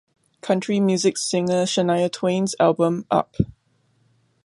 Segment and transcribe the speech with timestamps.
[0.41, 3.35] Country music singer Shania Twain's album Up!